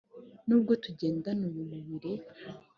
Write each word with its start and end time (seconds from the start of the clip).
nubwo 0.47 0.73
tugendana 0.83 1.43
uyu 1.49 1.63
mubiri 1.71 2.11